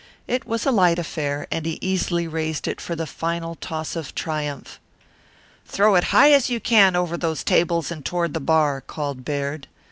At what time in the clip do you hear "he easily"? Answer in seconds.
1.63-2.27